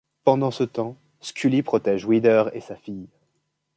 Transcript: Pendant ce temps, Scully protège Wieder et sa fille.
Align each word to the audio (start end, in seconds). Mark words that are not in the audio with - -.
Pendant 0.23 0.49
ce 0.49 0.63
temps, 0.63 0.97
Scully 1.19 1.61
protège 1.61 2.05
Wieder 2.05 2.45
et 2.53 2.59
sa 2.61 2.75
fille. 2.75 3.07